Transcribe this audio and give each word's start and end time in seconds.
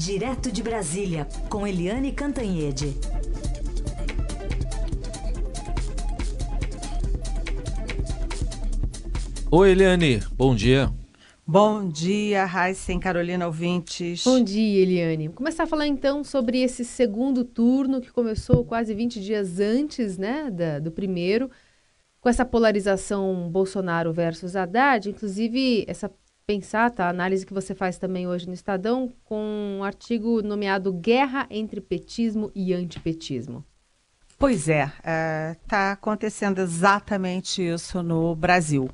Direto 0.00 0.50
de 0.50 0.62
Brasília, 0.62 1.28
com 1.50 1.66
Eliane 1.66 2.10
Cantanhede. 2.10 2.96
Oi, 9.50 9.70
Eliane, 9.72 10.22
bom 10.32 10.54
dia. 10.54 10.90
Bom 11.46 11.86
dia, 11.86 12.46
Raíssa 12.46 12.98
Carolina 12.98 13.46
ouvintes. 13.46 14.24
Bom 14.24 14.42
dia, 14.42 14.80
Eliane. 14.80 15.28
Vou 15.28 15.36
começar 15.36 15.64
a 15.64 15.66
falar 15.66 15.86
então 15.86 16.24
sobre 16.24 16.62
esse 16.62 16.82
segundo 16.82 17.44
turno 17.44 18.00
que 18.00 18.10
começou 18.10 18.64
quase 18.64 18.94
20 18.94 19.20
dias 19.20 19.60
antes 19.60 20.16
né, 20.16 20.50
da, 20.50 20.78
do 20.78 20.90
primeiro, 20.90 21.50
com 22.22 22.30
essa 22.30 22.46
polarização 22.46 23.50
Bolsonaro 23.50 24.14
versus 24.14 24.56
Haddad. 24.56 25.10
Inclusive, 25.10 25.84
essa 25.86 26.10
pensar, 26.50 26.90
tá? 26.90 27.06
A 27.06 27.10
análise 27.10 27.46
que 27.46 27.54
você 27.54 27.76
faz 27.76 27.96
também 27.96 28.26
hoje 28.26 28.48
no 28.48 28.52
Estadão, 28.52 29.12
com 29.24 29.78
um 29.78 29.84
artigo 29.84 30.42
nomeado 30.42 30.92
Guerra 30.92 31.46
entre 31.48 31.80
Petismo 31.80 32.50
e 32.56 32.74
Antipetismo. 32.74 33.64
Pois 34.36 34.68
é, 34.68 34.90
está 35.52 35.90
é, 35.90 35.92
acontecendo 35.92 36.58
exatamente 36.60 37.62
isso 37.62 38.02
no 38.02 38.34
Brasil. 38.34 38.90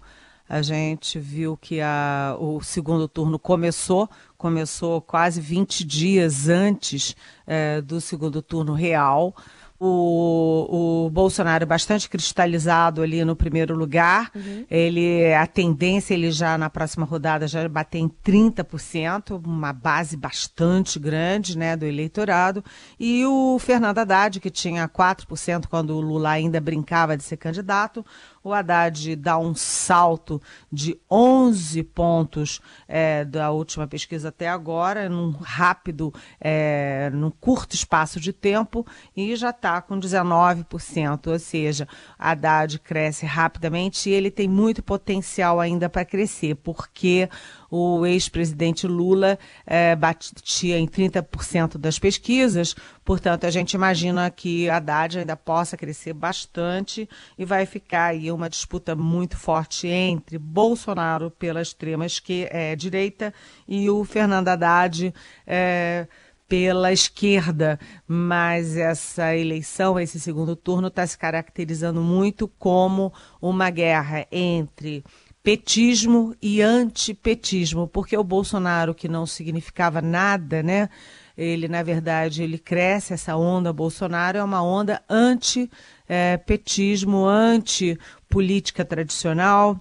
A 0.47 0.61
gente 0.61 1.19
viu 1.19 1.57
que 1.57 1.81
a, 1.81 2.37
o 2.39 2.61
segundo 2.61 3.09
turno 3.09 3.39
começou, 3.39 4.07
começou 4.37 5.01
quase 5.01 5.41
20 5.41 5.83
dias 5.83 6.49
antes 6.51 7.17
é, 7.47 7.81
do 7.81 8.03
segundo 8.03 8.43
turno 8.43 8.75
real. 8.75 9.35
O, 9.79 11.07
o 11.07 11.11
Bolsonaro 11.11 11.67
bastante 11.67 12.09
cristalizado 12.09 13.03
ali 13.03 13.25
no 13.25 13.37
primeiro 13.37 13.77
lugar. 13.77 14.31
Uhum. 14.35 14.65
Ele 14.71 15.35
a 15.35 15.47
tendência 15.47 16.15
ele 16.15 16.31
já 16.31 16.57
na 16.57 16.71
próxima 16.71 17.05
rodada 17.05 17.47
já 17.47 17.69
bater 17.69 17.99
em 17.99 18.09
30%, 18.09 19.41
uma 19.45 19.73
base 19.73 20.17
bastante 20.17 20.99
grande, 20.99 21.59
né, 21.59 21.77
do 21.77 21.85
eleitorado. 21.85 22.65
E 22.99 23.25
o 23.27 23.59
Fernando 23.59 23.99
Haddad 23.99 24.41
que 24.41 24.51
tinha 24.51 24.89
4% 24.89 25.67
quando 25.69 25.91
o 25.91 26.01
Lula 26.01 26.31
ainda 26.31 26.61
brincava 26.61 27.17
de 27.17 27.23
ser 27.23 27.37
candidato, 27.37 28.05
o 28.47 28.53
Haddad 28.53 29.17
dá 29.17 29.37
um 29.37 29.57
salto 29.57 30.41
de 30.73 30.97
11 31.11 31.83
pontos 31.83 32.61
é, 32.87 33.25
da 33.25 33.51
última 33.51 33.89
pesquisa 33.89 34.29
até 34.29 34.49
agora, 34.49 35.09
num 35.09 35.31
rápido, 35.33 36.15
é, 36.41 37.11
num 37.13 37.31
curto 37.31 37.75
espaço 37.75 38.21
de 38.21 38.33
tempo, 38.33 38.87
e 39.17 39.35
já 39.35 39.51
está 39.51 39.83
com 39.83 39.99
19%. 39.99 41.27
Ou 41.27 41.39
seja, 41.41 41.89
Haddad 42.17 42.79
cresce 42.79 43.27
rapidamente 43.27 44.09
e 44.09 44.13
ele 44.13 44.31
tem 44.31 44.47
muito 44.49 44.81
potencial 44.81 45.59
ainda 45.59 45.89
para 45.89 46.05
crescer, 46.05 46.55
porque 46.55 47.29
o 47.69 48.07
ex-presidente 48.07 48.87
Lula 48.87 49.39
é, 49.67 49.97
batia 49.97 50.79
em 50.79 50.87
30% 50.87 51.79
das 51.79 51.99
pesquisas, 51.99 52.77
portanto, 53.07 53.47
a 53.47 53.51
gente 53.51 53.75
imagina 53.75 54.29
que 54.31 54.69
Haddad 54.69 55.21
ainda 55.21 55.37
possa 55.37 55.77
crescer 55.77 56.13
bastante 56.13 57.09
e 57.39 57.45
vai 57.45 57.65
ficar 57.65 58.07
aí 58.07 58.33
uma 58.33 58.51
disputa 58.51 58.97
muito 58.97 59.37
forte 59.37 59.87
entre 59.87 60.37
Bolsonaro 60.37 61.31
pela 61.31 61.63
extrema 61.63 62.05
é, 62.51 62.75
direita 62.75 63.33
e 63.67 63.89
o 63.89 64.05
Fernando 64.05 64.49
Haddad. 64.49 65.15
É, 65.47 66.09
pela 66.49 66.93
esquerda, 66.93 67.77
mas 68.07 68.77
essa 68.77 69.35
eleição, 69.35 69.99
esse 69.99 70.21
segundo 70.21 70.55
turno, 70.55 70.87
está 70.87 71.05
se 71.05 71.19
caracterizando 71.19 72.01
muito 72.01 72.47
como 72.47 73.13
uma 73.43 73.69
guerra 73.69 74.25
entre 74.31 75.03
petismo 75.43 76.37
e 76.41 76.63
antipetismo, 76.63 77.89
porque 77.89 78.17
o 78.17 78.23
Bolsonaro, 78.23 78.95
que 78.95 79.09
não 79.09 79.27
significava 79.27 80.01
nada, 80.01 80.63
né? 80.63 80.89
Ele, 81.37 81.69
na 81.69 81.83
verdade, 81.83 82.43
ele 82.43 82.59
cresce, 82.59 83.13
essa 83.13 83.37
onda 83.37 83.71
Bolsonaro 83.73 84.39
é 84.39 84.43
uma 84.43 84.63
onda 84.63 85.03
anti-petismo, 85.09 87.27
anti-política 87.27 88.85
tradicional, 88.85 89.81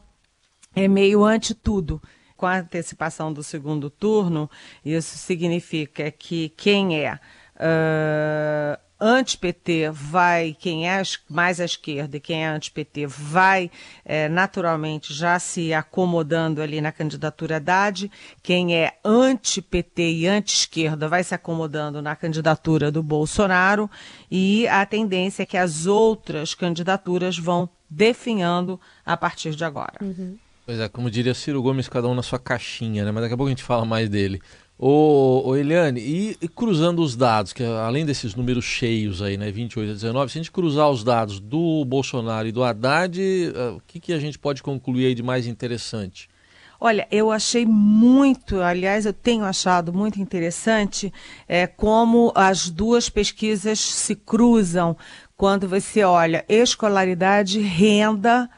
é 0.75 0.87
meio 0.87 1.23
anti 1.23 1.53
tudo. 1.53 2.01
Com 2.35 2.45
a 2.45 2.57
antecipação 2.57 3.31
do 3.31 3.41
segundo 3.41 3.89
turno, 3.89 4.49
isso 4.83 5.17
significa 5.17 6.11
que 6.11 6.49
quem 6.49 6.99
é 6.99 7.17
uh, 7.55 8.77
anti-PT 9.05 9.91
vai, 9.91 10.55
quem 10.59 10.89
é 10.89 11.01
mais 11.29 11.59
à 11.59 11.65
esquerda 11.65 12.17
e 12.17 12.19
quem 12.19 12.43
é 12.43 12.47
anti-PT 12.47 13.05
vai 13.05 13.69
é, 14.03 14.27
naturalmente 14.27 15.13
já 15.13 15.37
se 15.37 15.73
acomodando 15.73 16.61
ali 16.61 16.81
na 16.81 16.91
candidatura 16.91 17.57
Haddad, 17.57 18.11
quem 18.41 18.75
é 18.75 18.97
anti-PT 19.03 20.11
e 20.11 20.27
anti-esquerda 20.27 21.07
vai 21.07 21.23
se 21.23 21.35
acomodando 21.35 22.01
na 22.01 22.15
candidatura 22.15 22.91
do 22.91 23.03
Bolsonaro 23.03 23.89
e 24.29 24.67
a 24.67 24.85
tendência 24.85 25.43
é 25.43 25.45
que 25.45 25.57
as 25.57 25.85
outras 25.85 26.53
candidaturas 26.53 27.37
vão 27.37 27.69
definhando 27.89 28.79
a 29.05 29.15
partir 29.15 29.55
de 29.55 29.63
agora. 29.63 29.99
Uhum. 30.01 30.37
Pois 30.65 30.79
é, 30.79 30.89
como 30.89 31.11
diria 31.11 31.35
Ciro 31.35 31.61
Gomes, 31.61 31.87
cada 31.87 32.07
um 32.07 32.15
na 32.15 32.23
sua 32.23 32.39
caixinha, 32.39 33.05
né? 33.05 33.11
Mas 33.11 33.21
daqui 33.21 33.35
a 33.35 33.37
pouco 33.37 33.47
a 33.47 33.51
gente 33.51 33.61
fala 33.61 33.85
mais 33.85 34.09
dele. 34.09 34.41
Ô, 34.77 35.41
ô 35.45 35.55
Eliane, 35.55 36.01
e, 36.01 36.37
e, 36.41 36.47
cruzando 36.49 37.01
os 37.01 37.15
dados, 37.15 37.53
que 37.53 37.63
além 37.63 38.05
desses 38.05 38.35
números 38.35 38.65
cheios 38.65 39.21
aí, 39.21 39.37
né, 39.37 39.49
28 39.49 39.89
a 39.89 39.93
19, 39.93 40.31
se 40.31 40.37
a 40.37 40.41
gente 40.41 40.51
cruzar 40.51 40.89
os 40.89 41.01
dados 41.01 41.39
do 41.39 41.85
Bolsonaro 41.85 42.45
e 42.45 42.51
do 42.51 42.61
Haddad, 42.61 43.17
uh, 43.17 43.77
o 43.77 43.81
que, 43.87 44.01
que 44.01 44.11
a 44.11 44.19
gente 44.19 44.37
pode 44.37 44.61
concluir 44.61 45.05
aí 45.07 45.15
de 45.15 45.23
mais 45.23 45.47
interessante? 45.47 46.29
Olha, 46.77 47.07
eu 47.09 47.31
achei 47.31 47.65
muito, 47.65 48.59
aliás, 48.59 49.05
eu 49.05 49.13
tenho 49.13 49.45
achado 49.45 49.93
muito 49.93 50.19
interessante 50.19 51.11
é, 51.47 51.65
como 51.65 52.33
as 52.35 52.69
duas 52.69 53.09
pesquisas 53.09 53.79
se 53.79 54.13
cruzam 54.13 54.97
quando 55.37 55.69
você 55.69 56.03
olha 56.03 56.43
escolaridade, 56.49 57.61
renda 57.61 58.49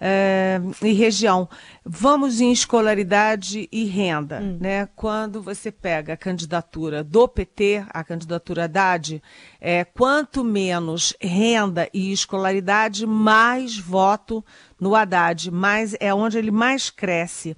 é, 0.00 0.60
e 0.82 0.92
região. 0.92 1.48
Vamos 1.84 2.40
em 2.40 2.52
escolaridade 2.52 3.68
e 3.70 3.84
renda. 3.84 4.40
Hum. 4.40 4.58
Né? 4.60 4.88
Quando 4.94 5.42
você 5.42 5.70
pega 5.70 6.14
a 6.14 6.16
candidatura 6.16 7.02
do 7.02 7.28
PT, 7.28 7.84
a 7.90 8.04
candidatura 8.04 8.64
Haddad, 8.64 9.22
é, 9.60 9.84
quanto 9.84 10.44
menos 10.44 11.14
renda 11.20 11.88
e 11.92 12.12
escolaridade, 12.12 13.06
mais 13.06 13.78
voto 13.78 14.44
no 14.80 14.94
Haddad, 14.94 15.50
mais, 15.50 15.96
é 16.00 16.12
onde 16.12 16.38
ele 16.38 16.50
mais 16.50 16.90
cresce. 16.90 17.56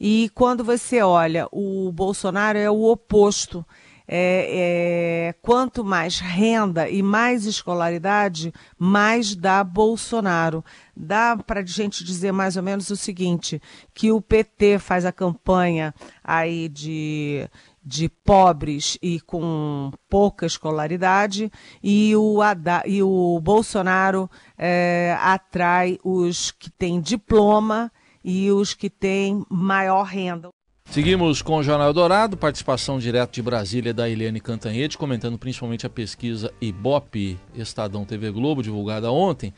E 0.00 0.30
quando 0.34 0.62
você 0.62 1.02
olha, 1.02 1.48
o 1.50 1.90
Bolsonaro 1.92 2.56
é 2.56 2.70
o 2.70 2.84
oposto 2.84 3.64
é, 4.08 5.28
é, 5.28 5.32
quanto 5.42 5.84
mais 5.84 6.18
renda 6.18 6.88
e 6.88 7.02
mais 7.02 7.44
escolaridade, 7.44 8.54
mais 8.78 9.36
dá 9.36 9.62
Bolsonaro. 9.62 10.64
Dá 10.96 11.36
para 11.36 11.60
a 11.60 11.64
gente 11.64 12.02
dizer 12.02 12.32
mais 12.32 12.56
ou 12.56 12.62
menos 12.62 12.88
o 12.88 12.96
seguinte, 12.96 13.60
que 13.92 14.10
o 14.10 14.20
PT 14.20 14.78
faz 14.78 15.04
a 15.04 15.12
campanha 15.12 15.94
aí 16.24 16.68
de 16.68 17.48
de 17.88 18.06
pobres 18.06 18.98
e 19.00 19.18
com 19.18 19.90
pouca 20.10 20.44
escolaridade 20.44 21.50
e 21.82 22.14
o, 22.14 22.40
e 22.84 23.02
o 23.02 23.40
Bolsonaro 23.40 24.30
é, 24.58 25.16
atrai 25.18 25.98
os 26.04 26.50
que 26.50 26.68
têm 26.70 27.00
diploma 27.00 27.90
e 28.22 28.52
os 28.52 28.74
que 28.74 28.90
têm 28.90 29.42
maior 29.48 30.02
renda. 30.02 30.50
Seguimos 30.90 31.42
com 31.42 31.58
o 31.58 31.62
Jornal 31.62 31.92
Dourado, 31.92 32.34
participação 32.34 32.98
direto 32.98 33.34
de 33.34 33.42
Brasília 33.42 33.92
da 33.92 34.08
Eliane 34.08 34.40
Cantanhete, 34.40 34.96
comentando 34.96 35.38
principalmente 35.38 35.86
a 35.86 35.90
pesquisa 35.90 36.50
Ibope 36.62 37.38
Estadão 37.54 38.06
TV 38.06 38.30
Globo, 38.30 38.62
divulgada 38.62 39.12
ontem. 39.12 39.52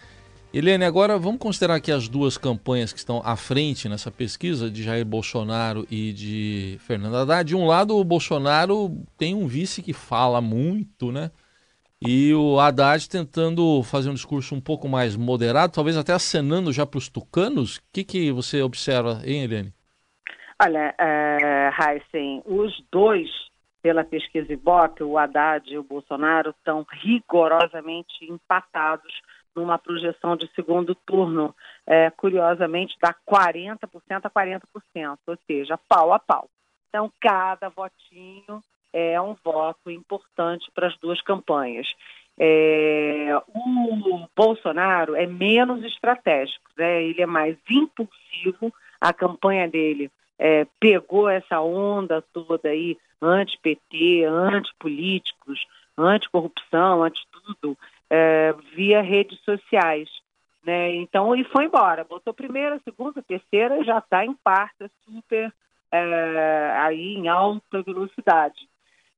Eliane, 0.52 0.84
agora 0.84 1.16
vamos 1.16 1.38
considerar 1.38 1.76
aqui 1.76 1.92
as 1.92 2.08
duas 2.08 2.36
campanhas 2.36 2.92
que 2.92 2.98
estão 2.98 3.22
à 3.24 3.36
frente 3.36 3.88
nessa 3.88 4.10
pesquisa, 4.10 4.68
de 4.68 4.82
Jair 4.82 5.06
Bolsonaro 5.06 5.86
e 5.88 6.12
de 6.12 6.78
Fernando 6.80 7.14
Haddad. 7.14 7.46
De 7.46 7.54
um 7.54 7.64
lado, 7.64 7.96
o 7.96 8.02
Bolsonaro 8.02 9.00
tem 9.16 9.32
um 9.32 9.46
vice 9.46 9.82
que 9.82 9.92
fala 9.92 10.40
muito, 10.40 11.12
né? 11.12 11.30
E 12.04 12.34
o 12.34 12.58
Haddad 12.58 13.08
tentando 13.08 13.84
fazer 13.84 14.10
um 14.10 14.14
discurso 14.14 14.52
um 14.56 14.60
pouco 14.60 14.88
mais 14.88 15.14
moderado, 15.14 15.72
talvez 15.72 15.96
até 15.96 16.12
acenando 16.12 16.72
já 16.72 16.84
para 16.84 16.98
os 16.98 17.08
tucanos. 17.08 17.76
O 17.76 17.80
que, 17.92 18.02
que 18.02 18.32
você 18.32 18.60
observa, 18.62 19.22
hein, 19.24 19.44
Eliane? 19.44 19.72
Olha, 20.62 20.94
uh, 21.00 21.82
Heisen, 21.82 22.42
os 22.44 22.84
dois, 22.92 23.30
pela 23.80 24.04
pesquisa 24.04 24.52
Ibope, 24.52 25.02
o 25.02 25.16
Haddad 25.16 25.72
e 25.72 25.78
o 25.78 25.82
Bolsonaro, 25.82 26.50
estão 26.50 26.84
rigorosamente 27.02 28.26
empatados 28.30 29.10
numa 29.56 29.78
projeção 29.78 30.36
de 30.36 30.46
segundo 30.54 30.94
turno, 30.94 31.56
é, 31.86 32.10
curiosamente, 32.10 32.94
dá 33.00 33.14
40% 33.26 33.78
a 34.22 34.30
40%, 34.30 35.18
ou 35.26 35.38
seja, 35.46 35.78
pau 35.88 36.12
a 36.12 36.18
pau. 36.18 36.46
Então, 36.90 37.10
cada 37.18 37.70
votinho 37.70 38.62
é 38.92 39.18
um 39.18 39.34
voto 39.42 39.90
importante 39.90 40.70
para 40.74 40.88
as 40.88 40.98
duas 40.98 41.22
campanhas. 41.22 41.88
É, 42.38 43.30
o 43.48 44.28
Bolsonaro 44.36 45.16
é 45.16 45.26
menos 45.26 45.82
estratégico, 45.84 46.70
né? 46.76 47.02
ele 47.02 47.22
é 47.22 47.26
mais 47.26 47.56
impulsivo, 47.70 48.70
a 49.00 49.12
campanha 49.14 49.66
dele 49.66 50.10
é, 50.40 50.66
pegou 50.80 51.28
essa 51.28 51.60
onda 51.60 52.24
toda 52.32 52.70
aí, 52.70 52.96
anti-PT, 53.20 54.24
anti-políticos, 54.24 55.66
anti-corrupção, 55.98 57.02
anti-tudo, 57.02 57.76
é, 58.08 58.54
via 58.74 59.02
redes 59.02 59.38
sociais. 59.40 60.08
Né? 60.64 60.94
Então, 60.94 61.36
e 61.36 61.44
foi 61.44 61.66
embora. 61.66 62.04
Botou 62.04 62.32
primeira, 62.32 62.80
segunda, 62.82 63.22
terceira, 63.22 63.84
já 63.84 63.98
está 63.98 64.24
em 64.24 64.34
quarta, 64.42 64.90
super 65.04 65.52
é, 65.92 66.72
aí 66.78 67.16
em 67.16 67.28
alta 67.28 67.82
velocidade. 67.82 68.66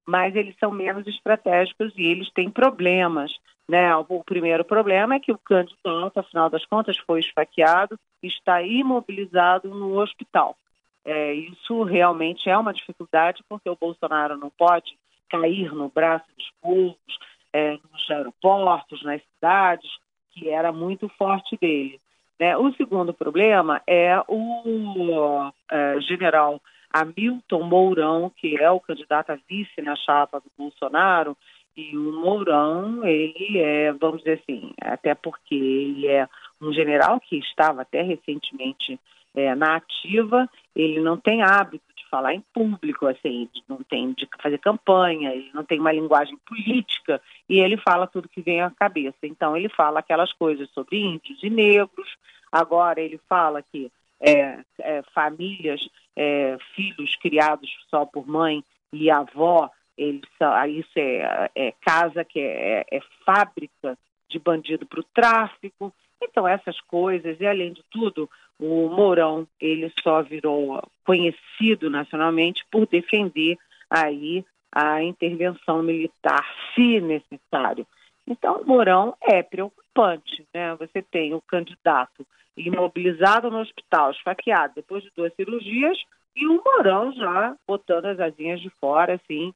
Mas 0.04 0.34
eles 0.34 0.56
são 0.58 0.72
menos 0.72 1.06
estratégicos 1.06 1.92
e 1.96 2.02
eles 2.02 2.28
têm 2.32 2.50
problemas. 2.50 3.32
Né? 3.68 3.94
O 3.94 4.24
primeiro 4.24 4.64
problema 4.64 5.14
é 5.14 5.20
que 5.20 5.30
o 5.30 5.38
candidato, 5.38 6.18
afinal 6.18 6.50
das 6.50 6.66
contas, 6.66 6.98
foi 6.98 7.20
esfaqueado 7.20 7.96
está 8.22 8.62
imobilizado 8.62 9.68
no 9.68 9.98
hospital. 9.98 10.56
É, 11.04 11.34
isso 11.34 11.82
realmente 11.82 12.48
é 12.48 12.56
uma 12.56 12.72
dificuldade, 12.72 13.42
porque 13.48 13.68
o 13.68 13.76
Bolsonaro 13.76 14.36
não 14.36 14.50
pode 14.50 14.96
cair 15.28 15.72
no 15.72 15.88
braço 15.88 16.26
dos 16.36 16.50
povos, 16.60 17.18
é, 17.52 17.72
nos 17.72 18.10
aeroportos, 18.10 19.02
nas 19.02 19.20
cidades, 19.34 19.90
que 20.30 20.48
era 20.48 20.72
muito 20.72 21.08
forte 21.10 21.56
dele. 21.60 22.00
Né? 22.38 22.56
O 22.56 22.72
segundo 22.74 23.12
problema 23.12 23.82
é 23.86 24.20
o 24.28 25.52
é, 25.70 26.00
general 26.00 26.60
Hamilton 26.92 27.62
Mourão, 27.62 28.30
que 28.36 28.56
é 28.60 28.70
o 28.70 28.80
candidato 28.80 29.30
a 29.30 29.38
vice 29.48 29.80
na 29.82 29.96
chapa 29.96 30.40
do 30.40 30.50
Bolsonaro, 30.56 31.36
e 31.76 31.96
o 31.96 32.12
Mourão, 32.12 33.04
ele 33.06 33.58
é, 33.58 33.92
vamos 33.92 34.18
dizer 34.18 34.40
assim, 34.42 34.72
até 34.80 35.14
porque 35.14 35.54
ele 35.54 36.06
é 36.06 36.28
um 36.60 36.72
general 36.72 37.18
que 37.18 37.38
estava 37.38 37.82
até 37.82 38.02
recentemente 38.02 39.00
é, 39.34 39.54
na 39.54 39.76
ativa, 39.76 40.48
ele 40.74 41.00
não 41.00 41.16
tem 41.16 41.42
hábito 41.42 41.84
de 41.96 42.08
falar 42.08 42.34
em 42.34 42.44
público, 42.52 43.06
assim, 43.06 43.48
não 43.68 43.82
tem 43.82 44.12
de 44.12 44.28
fazer 44.40 44.58
campanha, 44.58 45.34
ele 45.34 45.50
não 45.54 45.64
tem 45.64 45.80
uma 45.80 45.92
linguagem 45.92 46.36
política 46.46 47.20
e 47.48 47.58
ele 47.58 47.76
fala 47.78 48.06
tudo 48.06 48.28
que 48.28 48.42
vem 48.42 48.60
à 48.60 48.70
cabeça. 48.70 49.18
Então 49.22 49.56
ele 49.56 49.68
fala 49.70 50.00
aquelas 50.00 50.32
coisas 50.34 50.68
sobre 50.70 50.98
índios 50.98 51.42
e 51.42 51.48
negros. 51.48 52.16
Agora 52.50 53.00
ele 53.00 53.18
fala 53.28 53.62
que 53.62 53.90
é, 54.20 54.58
é, 54.80 55.02
famílias, 55.14 55.80
é, 56.14 56.56
filhos 56.74 57.16
criados 57.16 57.70
só 57.88 58.04
por 58.04 58.26
mãe 58.26 58.62
e 58.92 59.10
avó, 59.10 59.70
eles, 59.96 60.22
isso 60.68 60.98
é, 60.98 61.50
é 61.54 61.72
casa 61.80 62.24
que 62.24 62.38
é, 62.38 62.84
é 62.90 63.00
fábrica 63.24 63.98
de 64.32 64.38
bandido 64.38 64.86
para 64.86 65.00
o 65.00 65.04
tráfico. 65.14 65.92
Então, 66.20 66.48
essas 66.48 66.80
coisas, 66.82 67.38
e 67.40 67.46
além 67.46 67.72
de 67.72 67.82
tudo, 67.90 68.28
o 68.58 68.88
Mourão, 68.88 69.46
ele 69.60 69.92
só 70.02 70.22
virou 70.22 70.82
conhecido 71.04 71.90
nacionalmente 71.90 72.64
por 72.70 72.86
defender 72.86 73.58
aí 73.90 74.44
a 74.70 75.02
intervenção 75.02 75.82
militar, 75.82 76.44
se 76.74 77.00
necessário. 77.00 77.86
Então, 78.26 78.62
o 78.62 78.66
Mourão 78.66 79.14
é 79.20 79.42
preocupante, 79.42 80.46
né? 80.54 80.74
Você 80.76 81.02
tem 81.02 81.34
o 81.34 81.42
candidato 81.42 82.26
imobilizado 82.56 83.50
no 83.50 83.58
hospital, 83.58 84.10
esfaqueado 84.12 84.74
depois 84.76 85.02
de 85.02 85.10
duas 85.14 85.34
cirurgias, 85.34 85.98
e 86.34 86.46
o 86.46 86.62
Mourão 86.64 87.12
já 87.12 87.54
botando 87.66 88.06
as 88.06 88.20
asinhas 88.20 88.60
de 88.60 88.70
fora, 88.80 89.14
assim, 89.14 89.52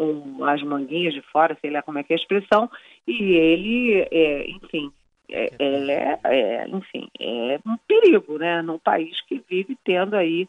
um, 0.00 0.44
as 0.44 0.62
manguinhas 0.62 1.12
de 1.12 1.20
fora, 1.20 1.56
sei 1.60 1.70
lá 1.70 1.82
como 1.82 1.98
é 1.98 2.02
que 2.02 2.12
é 2.12 2.16
a 2.16 2.18
expressão, 2.18 2.70
e 3.06 3.34
ele, 3.34 4.08
é, 4.10 4.50
enfim, 4.50 4.90
é, 5.28 5.52
é, 5.58 6.18
é, 6.24 6.68
enfim, 6.68 7.08
é 7.18 7.60
um 7.66 7.76
perigo, 7.86 8.38
né, 8.38 8.62
num 8.62 8.78
país 8.78 9.20
que 9.22 9.42
vive 9.48 9.76
tendo 9.84 10.16
aí 10.16 10.48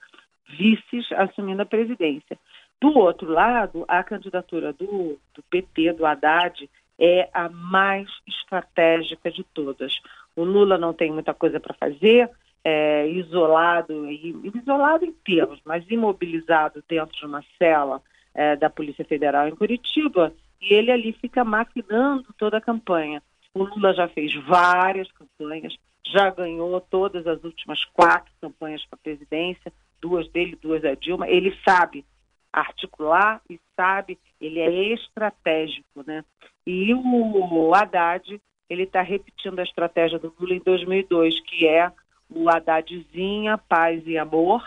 vices 0.57 1.12
assumindo 1.13 1.62
a 1.62 1.65
presidência. 1.65 2.38
Do 2.80 2.98
outro 2.98 3.30
lado, 3.30 3.86
a 3.88 4.03
candidatura 4.03 4.74
do, 4.74 5.19
do 5.36 5.44
PT, 5.50 5.94
do 5.94 6.06
Haddad, 6.06 6.68
é 6.97 7.30
a 7.33 7.50
mais 7.50 8.07
estratégica 8.27 9.30
de 9.31 9.44
todas. 9.44 10.00
O 10.36 10.44
Lula 10.44 10.77
não 10.77 10.94
tem 10.94 11.12
muita 11.12 11.33
coisa 11.33 11.59
para 11.59 11.75
fazer, 11.75 12.30
é, 12.63 13.07
isolado, 13.07 14.09
isolado 14.09 15.06
em 15.06 15.12
termos, 15.12 15.59
mas 15.65 15.83
imobilizado 15.89 16.83
dentro 16.88 17.15
de 17.15 17.25
uma 17.25 17.44
cela 17.57 18.01
é, 18.33 18.56
da 18.56 18.69
Polícia 18.69 19.06
Federal 19.06 19.48
em 19.48 19.56
Curitiba, 19.56 20.33
e 20.62 20.74
ele 20.74 20.92
ali 20.92 21.12
fica 21.13 21.44
maquinando 21.44 22.28
toda 22.38 22.57
a 22.57 22.62
campanha. 22.62 23.22
O 23.54 23.63
Lula 23.63 23.94
já 23.94 24.07
fez 24.07 24.33
várias 24.45 25.12
campanhas, 25.12 25.75
já 26.06 26.30
ganhou 26.30 26.80
todas 26.81 27.25
as 27.28 27.44
últimas 27.44 27.83
quatro 27.86 28.31
campanhas 28.39 28.86
para 28.86 28.98
a 28.98 29.04
presidência, 29.04 29.74
duas 30.00 30.30
dele, 30.30 30.57
duas 30.62 30.81
da 30.81 30.94
Dilma. 30.94 31.28
Ele 31.28 31.56
sabe 31.68 32.06
articular 32.51 33.42
e 33.50 33.60
sabe, 33.75 34.19
ele 34.39 34.60
é 34.60 34.94
estratégico, 34.94 36.04
né? 36.06 36.24
E 36.66 36.94
o 36.94 37.74
Haddad, 37.74 38.42
ele 38.69 38.83
está 38.83 39.01
repetindo 39.01 39.60
a 39.60 39.63
estratégia 39.63 40.19
do 40.19 40.33
Lula 40.39 40.54
em 40.54 40.60
2002, 40.60 41.39
que 41.42 41.68
é 41.68 41.92
o 42.30 42.50
Haddadzinha, 42.50 43.57
paz 43.57 44.06
e 44.06 44.18
amor, 44.18 44.63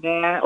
né? 0.00 0.40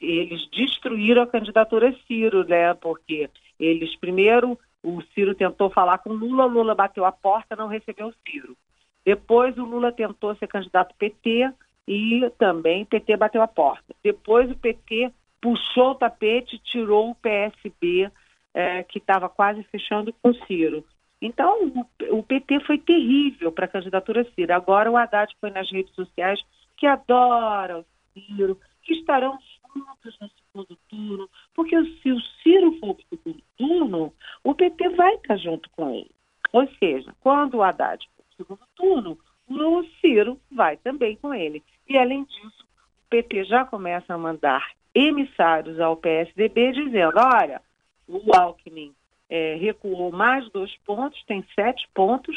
Eles 0.00 0.48
destruíram 0.50 1.22
a 1.22 1.26
candidatura 1.26 1.94
Ciro, 2.06 2.44
né? 2.46 2.74
Porque 2.74 3.30
eles 3.58 3.94
primeiro 3.96 4.58
o 4.82 5.00
Ciro 5.14 5.34
tentou 5.34 5.70
falar 5.70 5.98
com 5.98 6.12
Lula, 6.12 6.44
Lula 6.44 6.74
bateu 6.74 7.06
a 7.06 7.12
porta, 7.12 7.56
não 7.56 7.68
recebeu 7.68 8.08
o 8.08 8.14
Ciro. 8.28 8.54
Depois 9.04 9.56
o 9.56 9.64
Lula 9.64 9.90
tentou 9.90 10.34
ser 10.36 10.46
candidato 10.46 10.94
PT 10.96 11.50
e 11.88 12.30
também 12.38 12.84
PT 12.84 13.16
bateu 13.16 13.42
a 13.42 13.48
porta. 13.48 13.94
Depois 14.02 14.50
o 14.50 14.56
PT 14.56 15.10
puxou 15.40 15.90
o 15.92 15.94
tapete, 15.94 16.58
tirou 16.58 17.10
o 17.10 17.14
PSB, 17.14 18.10
é, 18.54 18.82
que 18.82 18.98
estava 18.98 19.28
quase 19.28 19.62
fechando 19.64 20.12
com 20.22 20.30
o 20.30 20.46
Ciro. 20.46 20.84
Então, 21.20 21.86
o, 22.10 22.22
PT 22.22 22.60
foi 22.60 22.78
terrível 22.78 23.50
para 23.50 23.64
a 23.64 23.68
candidatura 23.68 24.26
Ciro. 24.34 24.52
Agora 24.54 24.90
o 24.90 24.96
Haddad 24.96 25.34
foi 25.40 25.50
nas 25.50 25.70
redes 25.70 25.94
sociais 25.94 26.40
que 26.76 26.86
adora 26.86 27.78
o 27.78 27.84
Ciro, 28.12 28.58
que 28.82 28.94
estarão 28.94 29.38
no 29.74 30.30
segundo 30.30 30.78
turno, 30.88 31.30
porque 31.54 31.76
se 32.02 32.12
o 32.12 32.20
Ciro 32.42 32.78
for 32.78 32.94
para 32.94 33.04
o 33.04 33.18
segundo 33.18 33.42
turno, 33.56 34.12
o 34.42 34.54
PT 34.54 34.88
vai 34.90 35.14
estar 35.14 35.36
junto 35.36 35.68
com 35.70 35.90
ele. 35.90 36.10
Ou 36.52 36.68
seja, 36.78 37.14
quando 37.20 37.54
o 37.54 37.62
Haddad 37.62 38.06
for 38.16 38.24
para 38.24 38.32
o 38.32 38.36
segundo 38.36 38.68
turno, 38.76 39.18
o 39.48 39.84
Ciro 40.00 40.40
vai 40.50 40.76
também 40.76 41.16
com 41.16 41.34
ele. 41.34 41.62
E, 41.88 41.98
além 41.98 42.24
disso, 42.24 42.64
o 43.06 43.10
PT 43.10 43.44
já 43.44 43.64
começa 43.64 44.14
a 44.14 44.18
mandar 44.18 44.72
emissários 44.94 45.80
ao 45.80 45.96
PSDB 45.96 46.72
dizendo, 46.72 47.18
olha, 47.18 47.60
o 48.06 48.20
Alckmin 48.36 48.94
é, 49.28 49.56
recuou 49.56 50.12
mais 50.12 50.48
dois 50.50 50.74
pontos, 50.84 51.22
tem 51.24 51.44
sete 51.54 51.88
pontos, 51.92 52.36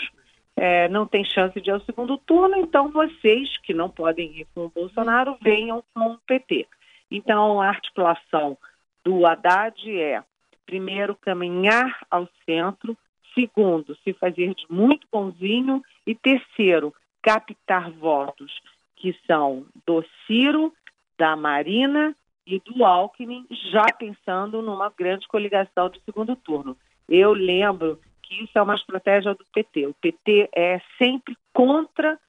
é, 0.55 0.89
não 0.89 1.05
tem 1.05 1.23
chance 1.23 1.61
de 1.61 1.69
ir 1.69 1.73
ao 1.73 1.81
segundo 1.81 2.17
turno, 2.17 2.57
então 2.57 2.91
vocês 2.91 3.55
que 3.59 3.73
não 3.73 3.89
podem 3.89 4.39
ir 4.39 4.47
com 4.55 4.65
o 4.65 4.69
Bolsonaro, 4.69 5.37
venham 5.41 5.83
com 5.93 6.13
o 6.13 6.17
PT. 6.25 6.67
Então, 7.09 7.61
a 7.61 7.67
articulação 7.69 8.57
do 9.03 9.25
Haddad 9.25 9.99
é, 9.99 10.23
primeiro, 10.65 11.15
caminhar 11.15 12.05
ao 12.11 12.27
centro, 12.45 12.97
segundo, 13.33 13.95
se 14.03 14.13
fazer 14.13 14.53
de 14.53 14.65
muito 14.69 15.07
bonzinho, 15.11 15.81
e 16.05 16.13
terceiro, 16.13 16.93
captar 17.21 17.91
votos 17.91 18.51
que 18.95 19.17
são 19.25 19.65
do 19.85 20.03
Ciro, 20.25 20.73
da 21.17 21.35
Marina 21.35 22.15
e 22.45 22.59
do 22.59 22.83
Alckmin, 22.83 23.45
já 23.71 23.85
pensando 23.97 24.61
numa 24.61 24.89
grande 24.89 25.27
coligação 25.27 25.89
de 25.89 26.01
segundo 26.01 26.35
turno. 26.35 26.77
Eu 27.07 27.33
lembro 27.33 27.99
que 28.23 28.43
isso 28.43 28.57
é 28.57 28.61
uma 28.61 28.75
estratégia 28.75 29.33
do 29.33 29.45
PT. 29.53 29.87
O 29.87 29.93
PT 29.93 30.49
é 30.53 30.81
sempre 30.97 31.37
contra 31.53 32.19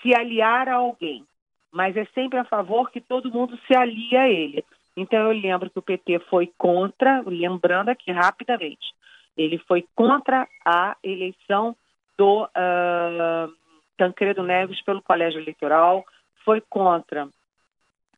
se 0.00 0.14
aliar 0.14 0.68
a 0.68 0.74
alguém 0.74 1.26
mas 1.72 1.96
é 1.96 2.04
sempre 2.14 2.38
a 2.38 2.44
favor 2.44 2.90
que 2.90 3.00
todo 3.00 3.32
mundo 3.32 3.58
se 3.66 3.74
alie 3.76 4.16
a 4.16 4.28
ele. 4.28 4.64
Então 4.96 5.18
eu 5.18 5.32
lembro 5.32 5.70
que 5.70 5.78
o 5.78 5.82
PT 5.82 6.18
foi 6.30 6.52
contra, 6.58 7.22
lembrando 7.26 7.88
aqui 7.88 8.12
rapidamente, 8.12 8.94
ele 9.36 9.58
foi 9.58 9.86
contra 9.94 10.46
a 10.64 10.96
eleição 11.02 11.74
do 12.18 12.44
uh, 12.44 13.52
Tancredo 13.96 14.42
Neves 14.42 14.82
pelo 14.82 15.00
Colégio 15.00 15.40
Eleitoral, 15.40 16.04
foi 16.44 16.60
contra 16.60 17.26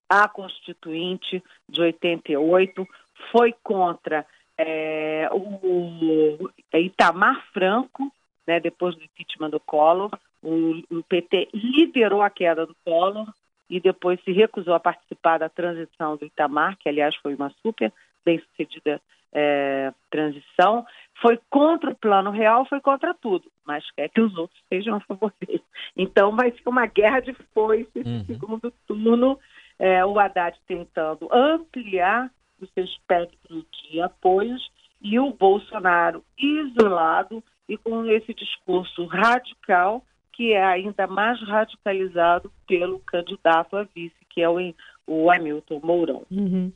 a 0.09 0.29
Constituinte 0.29 1.43
de 1.69 1.81
88, 1.81 2.87
foi 3.31 3.55
contra 3.63 4.27
é, 4.59 5.29
o 5.33 6.51
Itamar 6.73 7.45
Franco, 7.53 8.13
né, 8.47 8.61
depois 8.61 8.95
do 8.95 9.03
impeachment 9.03 9.51
do 9.51 9.61
Collor, 9.61 10.11
o, 10.43 10.83
o 10.91 11.03
PT 11.05 11.49
liderou 11.55 12.21
a 12.23 12.31
queda 12.31 12.67
do 12.67 12.77
Collor, 12.85 13.27
e 13.69 13.81
depois 13.81 14.23
se 14.23 14.33
recusou 14.33 14.75
a 14.75 14.81
participar 14.81 15.39
da 15.39 15.49
transição 15.49 16.17
do 16.17 16.25
Itamar, 16.25 16.77
que 16.79 16.89
aliás 16.89 17.15
foi 17.17 17.35
uma 17.35 17.51
super 17.63 17.93
bem 18.25 18.39
sucedida 18.41 19.01
é, 19.33 19.93
transição, 20.11 20.87
foi 21.21 21.39
contra 21.51 21.91
o 21.91 21.97
plano 21.97 22.31
real, 22.31 22.65
foi 22.67 22.81
contra 22.81 23.13
tudo, 23.15 23.51
mas 23.67 23.85
quer 23.93 24.09
que 24.09 24.21
os 24.21 24.37
outros 24.37 24.61
sejam 24.69 24.97
a 24.97 25.01
favor 25.01 25.33
dele. 25.41 25.63
Então 25.97 26.35
vai 26.37 26.53
ser 26.53 26.69
uma 26.69 26.87
guerra 26.87 27.21
de 27.21 27.35
foice 27.53 27.91
esse 27.97 28.09
uhum. 28.09 28.25
segundo 28.25 28.73
turno, 28.87 29.39
é, 29.79 30.05
o 30.05 30.19
Haddad 30.19 30.57
tentando 30.67 31.29
ampliar 31.33 32.31
o 32.61 32.67
seu 32.67 32.85
espectro 32.85 33.67
de 33.73 34.01
apoios 34.01 34.71
e 35.03 35.19
o 35.19 35.33
Bolsonaro 35.33 36.25
isolado 36.39 37.43
e 37.69 37.77
com 37.77 38.07
esse 38.07 38.33
discurso 38.33 39.05
radical 39.07 40.05
que 40.35 40.53
é 40.53 40.65
ainda 40.65 41.07
mais 41.07 41.41
radicalizado 41.43 42.51
pelo 42.67 42.99
candidato 43.01 43.77
a 43.77 43.85
vice, 43.85 44.15
que 44.31 44.43
é 44.43 44.49
o, 44.49 44.59
o 45.07 45.31
Hamilton 45.31 45.81
Mourão. 45.83 46.23
Uhum. 46.31 46.73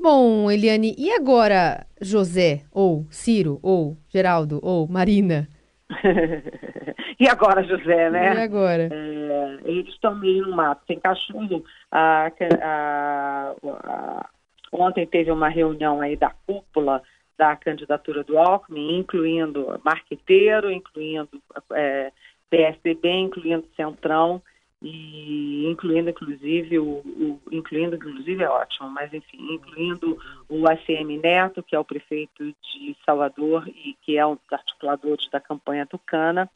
Bom, 0.00 0.50
Eliane, 0.50 0.94
e 0.96 1.10
agora 1.12 1.86
José, 2.00 2.62
ou 2.72 3.06
Ciro, 3.10 3.58
ou 3.62 3.96
Geraldo, 4.08 4.60
ou 4.62 4.88
Marina? 4.88 5.48
e 7.18 7.28
agora, 7.28 7.62
José, 7.64 8.08
né? 8.10 8.34
E 8.34 8.40
agora? 8.40 8.88
É, 8.92 9.58
eles 9.64 9.88
estão 9.88 10.14
meio 10.14 10.46
no 10.46 10.56
mato, 10.56 10.82
sem 10.86 11.00
cachorro. 11.00 11.64
A, 11.90 12.30
a, 12.62 13.54
a, 13.64 14.28
ontem 14.72 15.06
teve 15.06 15.30
uma 15.32 15.48
reunião 15.48 16.00
aí 16.00 16.16
da 16.16 16.32
cúpula 16.46 17.02
da 17.36 17.54
candidatura 17.56 18.24
do 18.24 18.38
Alckmin, 18.38 18.98
incluindo 18.98 19.80
Marqueteiro, 19.84 20.70
incluindo 20.70 21.28
é, 21.72 22.12
PSDB, 22.50 23.08
incluindo 23.10 23.68
Centrão 23.76 24.42
e 24.80 25.66
incluindo 25.66 26.10
inclusive 26.10 26.78
o, 26.78 26.84
o, 26.84 27.40
incluindo 27.50 27.96
inclusive 27.96 28.42
é 28.42 28.48
ótimo, 28.48 28.88
mas 28.88 29.12
enfim, 29.12 29.54
incluindo 29.54 30.16
o 30.48 30.68
ACM 30.68 31.18
Neto, 31.18 31.62
que 31.62 31.74
é 31.74 31.78
o 31.78 31.84
prefeito 31.84 32.44
de 32.44 32.96
Salvador 33.04 33.66
e 33.68 33.96
que 34.02 34.16
é 34.16 34.24
um 34.24 34.34
dos 34.34 34.52
articuladores 34.52 35.28
da 35.30 35.40
campanha 35.40 35.84
tucana, 35.84 36.48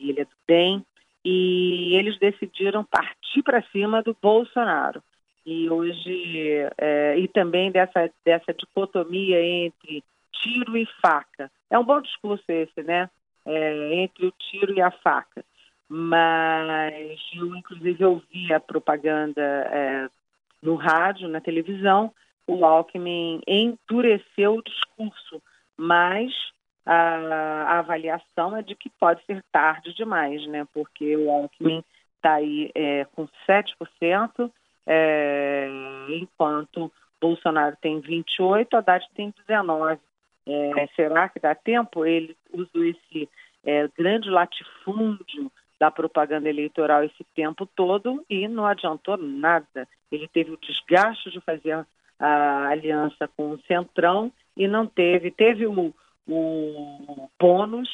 e 0.00 0.10
ele 0.10 0.22
é 0.22 0.24
do 0.24 0.30
bem, 0.46 0.84
e 1.24 1.94
eles 1.94 2.18
decidiram 2.18 2.84
partir 2.84 3.42
para 3.42 3.62
cima 3.70 4.02
do 4.02 4.16
Bolsonaro. 4.20 5.02
E 5.44 5.68
hoje 5.68 6.70
é, 6.78 7.18
e 7.18 7.28
também 7.28 7.70
dessa 7.70 8.10
dessa 8.24 8.52
dicotomia 8.54 9.42
entre 9.42 10.02
tiro 10.32 10.76
e 10.76 10.86
faca. 11.02 11.50
É 11.70 11.78
um 11.78 11.84
bom 11.84 12.00
discurso 12.00 12.44
esse, 12.48 12.82
né? 12.82 13.10
É, 13.50 13.94
entre 13.94 14.26
o 14.26 14.32
tiro 14.32 14.74
e 14.74 14.80
a 14.80 14.90
faca 14.90 15.44
mas 15.88 17.18
eu 17.34 17.56
inclusive 17.56 18.04
ouvi 18.04 18.52
a 18.52 18.60
propaganda 18.60 19.40
é, 19.40 20.08
no 20.62 20.74
rádio, 20.74 21.28
na 21.28 21.40
televisão, 21.40 22.12
o 22.46 22.64
Alckmin 22.64 23.40
endureceu 23.46 24.56
o 24.56 24.62
discurso, 24.62 25.42
mas 25.76 26.32
a, 26.84 26.94
a, 26.94 27.78
avaliação 27.78 28.56
é 28.56 28.62
de 28.62 28.74
que 28.74 28.90
pode 28.90 29.24
ser 29.24 29.42
tarde 29.50 29.94
demais, 29.94 30.46
né? 30.46 30.66
Porque 30.74 31.16
o 31.16 31.30
Alckmin 31.30 31.82
está 32.16 32.34
aí 32.34 32.70
é, 32.74 33.06
com 33.14 33.26
7%, 33.48 34.50
é, 34.86 35.68
enquanto 36.10 36.92
Bolsonaro 37.20 37.76
tem 37.80 38.00
28%, 38.00 38.74
Haddad 38.74 39.06
tem 39.14 39.32
19%. 39.48 39.98
É, 40.48 40.86
será 40.96 41.28
que 41.28 41.38
dá 41.38 41.54
tempo? 41.54 42.06
Ele 42.06 42.34
usou 42.52 42.84
esse 42.84 43.28
é, 43.64 43.86
grande 43.96 44.30
latifúndio 44.30 45.52
da 45.78 45.90
propaganda 45.90 46.48
eleitoral 46.48 47.04
esse 47.04 47.22
tempo 47.34 47.66
todo 47.66 48.24
e 48.28 48.48
não 48.48 48.66
adiantou 48.66 49.16
nada. 49.16 49.86
Ele 50.10 50.26
teve 50.26 50.50
o 50.50 50.58
desgaste 50.58 51.30
de 51.30 51.40
fazer 51.40 51.86
a 52.18 52.68
aliança 52.68 53.28
com 53.36 53.50
o 53.50 53.60
Centrão 53.62 54.32
e 54.56 54.66
não 54.66 54.86
teve, 54.86 55.30
teve 55.30 55.66
o, 55.66 55.94
o 56.26 57.30
bônus, 57.38 57.88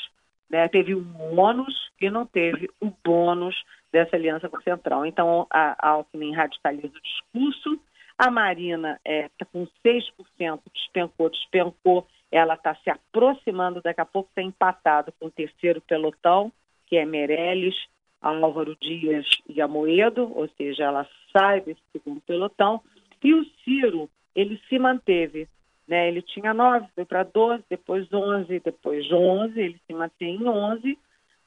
né, 0.48 0.66
teve 0.68 0.94
o 0.94 1.04
ônus 1.36 1.90
e 2.00 2.08
não 2.08 2.24
teve 2.24 2.70
o 2.80 2.90
bônus 3.04 3.54
dessa 3.92 4.16
aliança 4.16 4.48
com 4.48 4.56
o 4.56 4.62
Centrão. 4.62 5.04
Então 5.04 5.46
a 5.50 5.76
Alckmin 5.88 6.32
radicaliza 6.32 6.94
o 6.96 7.02
discurso, 7.02 7.78
a 8.18 8.30
Marina 8.30 9.00
está 9.04 9.10
é, 9.10 9.28
tá 9.38 9.44
com 9.46 9.66
6%, 9.84 10.60
despencou, 10.72 11.30
despencou, 11.30 12.06
ela 12.30 12.54
está 12.54 12.74
se 12.76 12.90
aproximando, 12.90 13.82
daqui 13.82 14.00
a 14.00 14.04
pouco 14.04 14.28
está 14.28 14.42
empatado 14.42 15.12
com 15.18 15.26
o 15.26 15.30
terceiro 15.30 15.80
pelotão, 15.80 16.52
que 16.86 16.96
é 16.96 17.04
Meirelles, 17.04 17.76
Álvaro 18.20 18.76
Dias 18.80 19.26
e 19.48 19.60
Amoedo, 19.60 20.32
ou 20.34 20.48
seja, 20.56 20.84
ela 20.84 21.06
sai 21.32 21.60
desse 21.60 21.82
segundo 21.92 22.20
pelotão, 22.22 22.80
e 23.22 23.34
o 23.34 23.44
Ciro, 23.64 24.08
ele 24.34 24.60
se 24.68 24.78
manteve, 24.78 25.48
né? 25.86 26.08
Ele 26.08 26.22
tinha 26.22 26.54
nove, 26.54 26.86
foi 26.94 27.04
para 27.04 27.22
12, 27.22 27.64
depois 27.68 28.12
11, 28.12 28.60
depois 28.60 29.10
11, 29.10 29.60
ele 29.60 29.80
se 29.86 29.92
mantém 29.92 30.36
em 30.36 30.48
11, 30.48 30.98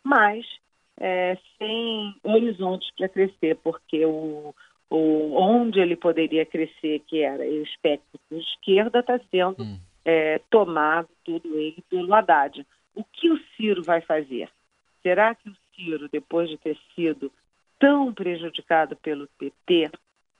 mas 0.03 0.45
é, 0.99 1.37
sem 1.57 2.15
horizontes 2.23 2.89
para 2.95 3.09
crescer, 3.09 3.57
porque 3.63 4.05
o, 4.05 4.53
o, 4.89 5.35
onde 5.35 5.79
ele 5.79 5.95
poderia 5.95 6.45
crescer, 6.45 6.99
que 7.07 7.21
era 7.21 7.43
o 7.43 7.63
espectro 7.63 8.19
de 8.31 8.39
esquerda, 8.39 8.99
está 8.99 9.19
sendo 9.31 9.63
hum. 9.63 9.79
é, 10.05 10.39
tomado 10.49 11.09
tudo 11.23 11.57
ele 11.57 11.83
pelo 11.89 12.13
Haddad. 12.13 12.65
O 12.95 13.03
que 13.03 13.29
o 13.29 13.39
Ciro 13.55 13.83
vai 13.83 14.01
fazer? 14.01 14.49
Será 15.03 15.35
que 15.35 15.49
o 15.49 15.55
Ciro, 15.75 16.09
depois 16.09 16.49
de 16.49 16.57
ter 16.57 16.77
sido 16.95 17.31
tão 17.79 18.13
prejudicado 18.13 18.95
pelo 18.95 19.27
PT, 19.37 19.91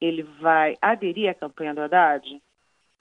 ele 0.01 0.23
vai 0.23 0.75
aderir 0.81 1.29
à 1.29 1.33
campanha 1.33 1.73
do 1.73 1.81
Haddad? 1.81 2.41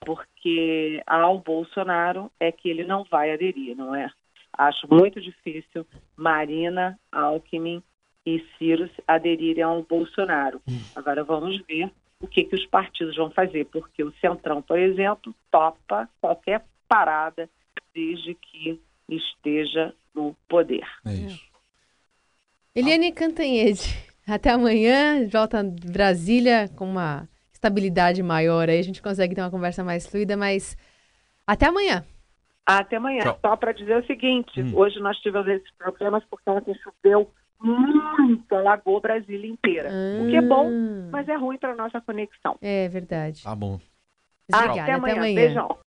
Porque 0.01 1.01
ao 1.07 1.39
Bolsonaro 1.39 2.31
é 2.39 2.51
que 2.51 2.69
ele 2.69 2.83
não 2.83 3.03
vai 3.05 3.31
aderir, 3.31 3.75
não 3.75 3.95
é? 3.95 4.09
Acho 4.53 4.87
muito 4.89 5.19
difícil 5.21 5.85
Marina, 6.15 6.99
Alckmin 7.11 7.83
e 8.27 8.45
Ciro 8.57 8.89
aderirem 9.07 9.63
ao 9.63 9.81
Bolsonaro. 9.83 10.61
Agora 10.93 11.23
vamos 11.23 11.61
ver 11.65 11.89
o 12.19 12.27
que, 12.27 12.43
que 12.43 12.55
os 12.55 12.65
partidos 12.65 13.15
vão 13.15 13.31
fazer, 13.31 13.65
porque 13.67 14.03
o 14.03 14.11
Centrão, 14.19 14.61
por 14.61 14.77
exemplo, 14.77 15.33
topa 15.49 16.09
qualquer 16.19 16.65
parada 16.89 17.49
desde 17.93 18.35
que 18.35 18.81
esteja 19.07 19.93
no 20.13 20.35
poder. 20.49 20.85
É 21.05 21.13
isso. 21.13 21.47
Eliane 22.75 23.13
Cantanhede, 23.13 23.95
até 24.27 24.51
amanhã, 24.51 25.25
volta 25.29 25.61
a 25.61 25.63
Brasília 25.63 26.67
com 26.75 26.85
uma 26.85 27.29
estabilidade 27.53 28.21
maior 28.21 28.69
aí, 28.69 28.79
a 28.79 28.83
gente 28.83 29.01
consegue 29.01 29.33
ter 29.33 29.41
uma 29.41 29.49
conversa 29.49 29.85
mais 29.85 30.05
fluida, 30.05 30.35
mas 30.35 30.75
até 31.45 31.67
amanhã. 31.67 32.03
Até 32.65 32.97
amanhã. 32.97 33.21
Tchau. 33.23 33.39
Só 33.41 33.55
para 33.55 33.71
dizer 33.71 33.97
o 33.97 34.05
seguinte, 34.05 34.61
hum. 34.61 34.73
hoje 34.75 34.99
nós 34.99 35.17
tivemos 35.19 35.47
esses 35.47 35.71
problemas 35.77 36.23
porque 36.29 36.49
ontem 36.49 36.75
choveu 36.75 37.31
muito, 37.59 38.53
alagou 38.55 39.01
Brasília 39.01 39.49
inteira. 39.49 39.89
Ah. 39.91 40.23
O 40.23 40.29
que 40.29 40.35
é 40.35 40.41
bom, 40.41 40.69
mas 41.11 41.27
é 41.27 41.35
ruim 41.35 41.57
para 41.57 41.75
nossa 41.75 41.99
conexão. 42.01 42.57
É 42.61 42.87
verdade. 42.87 43.43
Tá 43.43 43.55
bom. 43.55 43.79
Obrigada, 44.49 44.81
até 44.81 44.93
amanhã. 44.93 45.13
Até 45.13 45.19
amanhã. 45.19 45.35
Beijão. 45.35 45.75